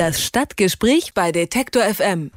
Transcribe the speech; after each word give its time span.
Das 0.00 0.22
Stadtgespräch 0.24 1.12
bei 1.12 1.30
Detektor 1.30 1.82
FM. 1.82 2.30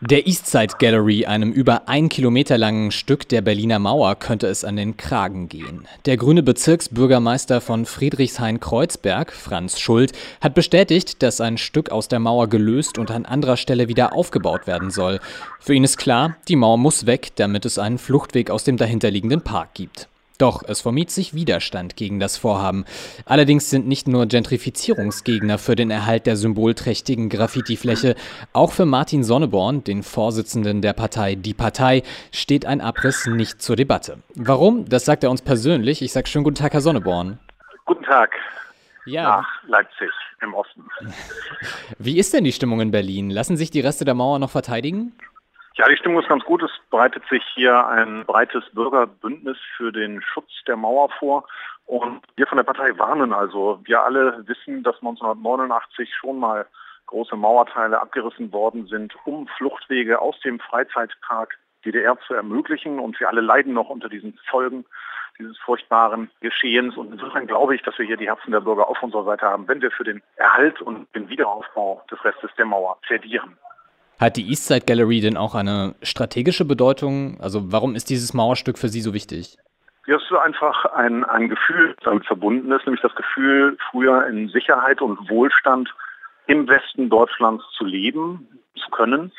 Der 0.00 0.26
Eastside 0.26 0.72
Gallery, 0.78 1.26
einem 1.26 1.52
über 1.52 1.86
ein 1.86 2.08
Kilometer 2.08 2.56
langen 2.56 2.92
Stück 2.92 3.28
der 3.28 3.42
Berliner 3.42 3.78
Mauer, 3.78 4.14
könnte 4.14 4.46
es 4.46 4.64
an 4.64 4.76
den 4.76 4.96
Kragen 4.96 5.50
gehen. 5.50 5.86
Der 6.06 6.16
grüne 6.16 6.42
Bezirksbürgermeister 6.42 7.60
von 7.60 7.84
Friedrichshain-Kreuzberg, 7.84 9.34
Franz 9.34 9.78
Schuld, 9.78 10.12
hat 10.40 10.54
bestätigt, 10.54 11.22
dass 11.22 11.42
ein 11.42 11.58
Stück 11.58 11.90
aus 11.90 12.08
der 12.08 12.20
Mauer 12.20 12.48
gelöst 12.48 12.96
und 12.96 13.10
an 13.10 13.26
anderer 13.26 13.58
Stelle 13.58 13.88
wieder 13.88 14.14
aufgebaut 14.14 14.66
werden 14.66 14.90
soll. 14.90 15.20
Für 15.60 15.74
ihn 15.74 15.84
ist 15.84 15.98
klar, 15.98 16.38
die 16.48 16.56
Mauer 16.56 16.78
muss 16.78 17.04
weg, 17.04 17.32
damit 17.36 17.66
es 17.66 17.78
einen 17.78 17.98
Fluchtweg 17.98 18.50
aus 18.50 18.64
dem 18.64 18.78
dahinterliegenden 18.78 19.42
Park 19.42 19.74
gibt. 19.74 20.08
Doch 20.38 20.62
es 20.62 20.80
vermied 20.80 21.10
sich 21.10 21.34
Widerstand 21.34 21.96
gegen 21.96 22.20
das 22.20 22.36
Vorhaben. 22.36 22.84
Allerdings 23.24 23.70
sind 23.70 23.88
nicht 23.88 24.06
nur 24.06 24.26
Gentrifizierungsgegner 24.26 25.58
für 25.58 25.74
den 25.74 25.90
Erhalt 25.90 26.26
der 26.26 26.36
symbolträchtigen 26.36 27.28
Graffiti-Fläche, 27.28 28.14
auch 28.52 28.70
für 28.70 28.86
Martin 28.86 29.24
Sonneborn, 29.24 29.82
den 29.82 30.04
Vorsitzenden 30.04 30.80
der 30.80 30.92
Partei 30.92 31.34
Die 31.34 31.54
Partei, 31.54 32.04
steht 32.30 32.66
ein 32.66 32.80
Abriss 32.80 33.26
nicht 33.26 33.60
zur 33.60 33.74
Debatte. 33.74 34.18
Warum? 34.36 34.88
Das 34.88 35.04
sagt 35.04 35.24
er 35.24 35.30
uns 35.32 35.42
persönlich. 35.42 36.02
Ich 36.02 36.12
sage 36.12 36.28
schönen 36.28 36.44
guten 36.44 36.56
Tag, 36.56 36.72
Herr 36.72 36.82
Sonneborn. 36.82 37.40
Guten 37.84 38.04
Tag. 38.04 38.30
Ja. 39.06 39.22
Nach 39.22 39.48
Leipzig 39.66 40.10
im 40.40 40.54
Osten. 40.54 40.84
Wie 41.98 42.16
ist 42.16 42.32
denn 42.32 42.44
die 42.44 42.52
Stimmung 42.52 42.80
in 42.80 42.92
Berlin? 42.92 43.30
Lassen 43.30 43.56
sich 43.56 43.72
die 43.72 43.80
Reste 43.80 44.04
der 44.04 44.14
Mauer 44.14 44.38
noch 44.38 44.50
verteidigen? 44.50 45.14
Ja, 45.78 45.88
die 45.88 45.96
Stimmung 45.96 46.20
ist 46.20 46.28
ganz 46.28 46.42
gut. 46.42 46.60
Es 46.64 46.72
breitet 46.90 47.22
sich 47.30 47.44
hier 47.54 47.86
ein 47.86 48.24
breites 48.26 48.64
Bürgerbündnis 48.72 49.58
für 49.76 49.92
den 49.92 50.20
Schutz 50.22 50.50
der 50.66 50.76
Mauer 50.76 51.08
vor. 51.20 51.46
Und 51.86 52.20
wir 52.34 52.48
von 52.48 52.56
der 52.56 52.64
Partei 52.64 52.98
warnen 52.98 53.32
also. 53.32 53.78
Wir 53.84 54.02
alle 54.02 54.42
wissen, 54.48 54.82
dass 54.82 54.96
1989 54.96 56.12
schon 56.12 56.40
mal 56.40 56.66
große 57.06 57.36
Mauerteile 57.36 58.00
abgerissen 58.00 58.52
worden 58.52 58.88
sind, 58.88 59.14
um 59.24 59.46
Fluchtwege 59.56 60.20
aus 60.20 60.40
dem 60.40 60.58
Freizeitpark 60.58 61.56
DDR 61.84 62.18
zu 62.26 62.34
ermöglichen. 62.34 62.98
Und 62.98 63.20
wir 63.20 63.28
alle 63.28 63.40
leiden 63.40 63.74
noch 63.74 63.88
unter 63.88 64.08
diesen 64.08 64.36
Folgen 64.50 64.84
dieses 65.38 65.56
furchtbaren 65.58 66.28
Geschehens. 66.40 66.96
Und 66.96 67.12
insofern 67.12 67.46
glaube 67.46 67.76
ich, 67.76 67.82
dass 67.82 67.96
wir 68.00 68.04
hier 68.04 68.16
die 68.16 68.26
Herzen 68.26 68.50
der 68.50 68.62
Bürger 68.62 68.88
auf 68.88 69.00
unserer 69.00 69.22
Seite 69.22 69.46
haben, 69.46 69.68
wenn 69.68 69.80
wir 69.80 69.92
für 69.92 70.02
den 70.02 70.24
Erhalt 70.34 70.82
und 70.82 71.06
den 71.14 71.28
Wiederaufbau 71.28 72.02
des 72.10 72.24
Restes 72.24 72.50
der 72.58 72.66
Mauer 72.66 72.98
plädieren. 73.02 73.56
Hat 74.18 74.36
die 74.36 74.48
Eastside 74.48 74.84
Gallery 74.84 75.20
denn 75.20 75.36
auch 75.36 75.54
eine 75.54 75.94
strategische 76.02 76.64
Bedeutung? 76.64 77.38
Also 77.40 77.72
warum 77.72 77.94
ist 77.94 78.10
dieses 78.10 78.34
Mauerstück 78.34 78.76
für 78.76 78.88
Sie 78.88 79.00
so 79.00 79.14
wichtig? 79.14 79.56
Ja, 80.08 80.16
es 80.16 80.22
ist 80.22 80.32
einfach 80.32 80.86
ein, 80.86 81.24
ein 81.24 81.48
Gefühl, 81.48 81.94
damit 82.02 82.26
verbunden 82.26 82.72
ist, 82.72 82.84
nämlich 82.86 83.02
das 83.02 83.14
Gefühl, 83.14 83.76
früher 83.90 84.26
in 84.26 84.48
Sicherheit 84.48 85.00
und 85.02 85.30
Wohlstand 85.30 85.94
im 86.46 86.66
Westen 86.66 87.10
Deutschlands 87.10 87.62
zu 87.76 87.84
leben, 87.84 88.48
zu 88.74 88.90
können. 88.90 89.30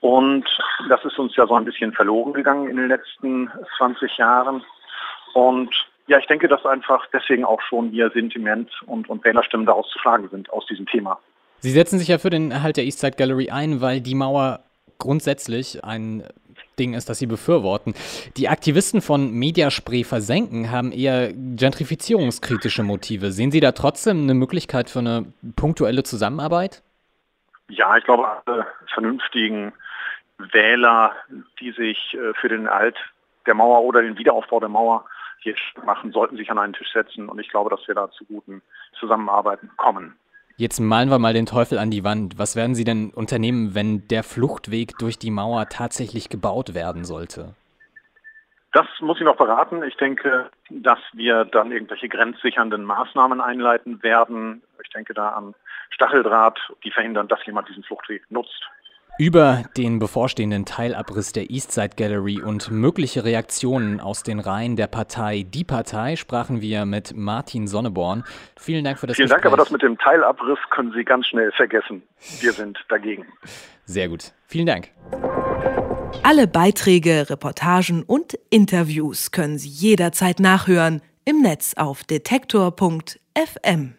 Und 0.00 0.46
das 0.88 1.04
ist 1.04 1.18
uns 1.18 1.36
ja 1.36 1.46
so 1.46 1.54
ein 1.54 1.64
bisschen 1.64 1.92
verloren 1.92 2.32
gegangen 2.32 2.68
in 2.68 2.76
den 2.76 2.88
letzten 2.88 3.50
20 3.76 4.16
Jahren. 4.16 4.64
Und 5.34 5.74
ja, 6.06 6.18
ich 6.18 6.26
denke, 6.26 6.48
dass 6.48 6.64
einfach 6.64 7.06
deswegen 7.12 7.44
auch 7.44 7.60
schon 7.60 7.90
hier 7.90 8.10
Sentiment 8.10 8.70
und, 8.86 9.10
und 9.10 9.24
Wählerstimmen 9.24 9.66
daraus 9.66 9.88
zu 9.90 9.98
schlagen 9.98 10.28
sind 10.30 10.50
aus 10.50 10.64
diesem 10.66 10.86
Thema. 10.86 11.18
Sie 11.62 11.70
setzen 11.70 12.00
sich 12.00 12.08
ja 12.08 12.18
für 12.18 12.28
den 12.28 12.50
Erhalt 12.50 12.76
der 12.76 12.82
Eastside 12.82 13.16
Gallery 13.16 13.50
ein, 13.50 13.80
weil 13.80 14.00
die 14.00 14.16
Mauer 14.16 14.64
grundsätzlich 14.98 15.84
ein 15.84 16.24
Ding 16.76 16.94
ist, 16.94 17.08
das 17.08 17.20
sie 17.20 17.26
befürworten. 17.26 17.94
Die 18.36 18.48
Aktivisten 18.48 19.00
von 19.00 19.30
Mediaspray 19.30 20.02
versenken 20.02 20.72
haben 20.72 20.90
eher 20.90 21.32
gentrifizierungskritische 21.32 22.82
Motive. 22.82 23.30
Sehen 23.30 23.52
Sie 23.52 23.60
da 23.60 23.70
trotzdem 23.70 24.22
eine 24.22 24.34
Möglichkeit 24.34 24.90
für 24.90 24.98
eine 24.98 25.32
punktuelle 25.54 26.02
Zusammenarbeit? 26.02 26.82
Ja, 27.68 27.96
ich 27.96 28.02
glaube, 28.02 28.26
alle 28.44 28.66
vernünftigen 28.92 29.72
Wähler, 30.38 31.12
die 31.60 31.70
sich 31.70 32.14
äh, 32.14 32.34
für 32.40 32.48
den 32.48 32.66
Erhalt 32.66 32.96
der 33.46 33.54
Mauer 33.54 33.82
oder 33.82 34.02
den 34.02 34.18
Wiederaufbau 34.18 34.58
der 34.58 34.68
Mauer 34.68 35.04
hier 35.38 35.54
machen, 35.84 36.10
sollten 36.10 36.36
sich 36.36 36.50
an 36.50 36.58
einen 36.58 36.72
Tisch 36.72 36.92
setzen. 36.92 37.28
Und 37.28 37.38
ich 37.38 37.50
glaube, 37.50 37.70
dass 37.70 37.86
wir 37.86 37.94
da 37.94 38.10
zu 38.10 38.24
guten 38.24 38.62
Zusammenarbeiten 38.98 39.70
kommen. 39.76 40.16
Jetzt 40.62 40.78
malen 40.78 41.10
wir 41.10 41.18
mal 41.18 41.32
den 41.32 41.46
Teufel 41.46 41.76
an 41.76 41.90
die 41.90 42.04
Wand. 42.04 42.38
Was 42.38 42.54
werden 42.54 42.76
Sie 42.76 42.84
denn 42.84 43.10
unternehmen, 43.10 43.74
wenn 43.74 44.06
der 44.06 44.22
Fluchtweg 44.22 44.96
durch 44.96 45.18
die 45.18 45.32
Mauer 45.32 45.68
tatsächlich 45.68 46.28
gebaut 46.28 46.72
werden 46.72 47.04
sollte? 47.04 47.56
Das 48.72 48.86
muss 49.00 49.18
ich 49.18 49.24
noch 49.24 49.34
beraten. 49.34 49.82
Ich 49.82 49.96
denke, 49.96 50.50
dass 50.70 51.00
wir 51.14 51.46
dann 51.46 51.72
irgendwelche 51.72 52.08
grenzsichernden 52.08 52.84
Maßnahmen 52.84 53.40
einleiten 53.40 54.04
werden. 54.04 54.62
Ich 54.84 54.90
denke 54.90 55.14
da 55.14 55.30
an 55.30 55.56
Stacheldraht, 55.90 56.60
die 56.84 56.92
verhindern, 56.92 57.26
dass 57.26 57.44
jemand 57.44 57.68
diesen 57.68 57.82
Fluchtweg 57.82 58.22
nutzt. 58.30 58.70
Über 59.22 59.62
den 59.76 60.00
bevorstehenden 60.00 60.64
Teilabriss 60.64 61.30
der 61.30 61.48
Eastside 61.48 61.90
Gallery 61.96 62.42
und 62.42 62.72
mögliche 62.72 63.24
Reaktionen 63.24 64.00
aus 64.00 64.24
den 64.24 64.40
Reihen 64.40 64.74
der 64.74 64.88
Partei 64.88 65.46
Die 65.48 65.62
Partei 65.62 66.16
sprachen 66.16 66.60
wir 66.60 66.86
mit 66.86 67.14
Martin 67.14 67.68
Sonneborn. 67.68 68.24
Vielen 68.58 68.82
Dank 68.82 68.98
für 68.98 69.06
das 69.06 69.14
Vielen 69.14 69.28
Gespräch. 69.28 69.42
Dank, 69.44 69.52
aber 69.52 69.62
das 69.62 69.70
mit 69.70 69.80
dem 69.80 69.96
Teilabriss 69.96 70.58
können 70.70 70.92
Sie 70.92 71.04
ganz 71.04 71.28
schnell 71.28 71.52
vergessen. 71.52 72.02
Wir 72.40 72.52
sind 72.52 72.84
dagegen. 72.88 73.26
Sehr 73.84 74.08
gut. 74.08 74.32
Vielen 74.48 74.66
Dank. 74.66 74.88
Alle 76.24 76.48
Beiträge, 76.48 77.30
Reportagen 77.30 78.02
und 78.02 78.36
Interviews 78.50 79.30
können 79.30 79.56
Sie 79.56 79.68
jederzeit 79.68 80.40
nachhören 80.40 81.00
im 81.24 81.42
Netz 81.42 81.74
auf 81.76 82.02
detektor.fm. 82.02 83.94